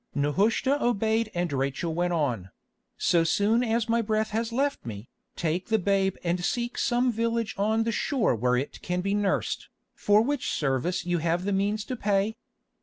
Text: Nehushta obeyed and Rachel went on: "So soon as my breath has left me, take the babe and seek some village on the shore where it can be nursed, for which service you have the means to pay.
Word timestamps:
Nehushta 0.15 0.81
obeyed 0.83 1.29
and 1.35 1.53
Rachel 1.53 1.93
went 1.93 2.11
on: 2.11 2.49
"So 2.97 3.23
soon 3.23 3.63
as 3.63 3.87
my 3.87 4.01
breath 4.01 4.31
has 4.31 4.51
left 4.51 4.83
me, 4.83 5.09
take 5.35 5.67
the 5.67 5.77
babe 5.77 6.15
and 6.23 6.43
seek 6.43 6.79
some 6.79 7.11
village 7.11 7.53
on 7.55 7.83
the 7.83 7.91
shore 7.91 8.33
where 8.35 8.57
it 8.57 8.81
can 8.81 9.01
be 9.01 9.13
nursed, 9.13 9.69
for 9.93 10.23
which 10.23 10.51
service 10.51 11.05
you 11.05 11.19
have 11.19 11.45
the 11.45 11.53
means 11.53 11.85
to 11.85 11.95
pay. 11.95 12.35